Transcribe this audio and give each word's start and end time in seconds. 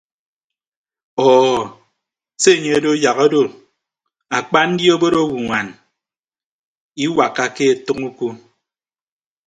Ọọ 1.31 1.51
se 2.41 2.49
enye 2.55 2.71
odo 2.77 2.91
yak 3.03 3.17
odo 3.25 3.41
akpa 4.37 4.59
ndi 4.71 4.83
obod 4.95 5.13
owoñwan 5.21 5.67
iwakkake 7.05 7.63
ọtʌñ 7.75 7.97
uko. 8.09 8.27